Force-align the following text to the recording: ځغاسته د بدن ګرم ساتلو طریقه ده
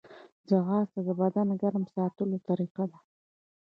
ځغاسته 0.49 0.99
د 1.07 1.09
بدن 1.21 1.47
ګرم 1.61 1.83
ساتلو 1.95 2.37
طریقه 2.47 2.83
ده 2.91 2.97